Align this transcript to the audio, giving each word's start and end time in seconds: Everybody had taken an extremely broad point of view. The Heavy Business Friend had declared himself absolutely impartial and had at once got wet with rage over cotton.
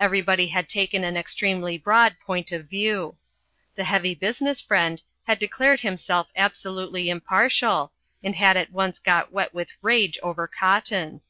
Everybody 0.00 0.48
had 0.48 0.68
taken 0.68 1.04
an 1.04 1.16
extremely 1.16 1.78
broad 1.78 2.16
point 2.18 2.50
of 2.50 2.66
view. 2.68 3.16
The 3.76 3.84
Heavy 3.84 4.12
Business 4.12 4.60
Friend 4.60 5.00
had 5.28 5.38
declared 5.38 5.78
himself 5.82 6.26
absolutely 6.34 7.08
impartial 7.08 7.92
and 8.24 8.34
had 8.34 8.56
at 8.56 8.72
once 8.72 8.98
got 8.98 9.30
wet 9.30 9.54
with 9.54 9.70
rage 9.80 10.18
over 10.20 10.48
cotton. 10.48 11.20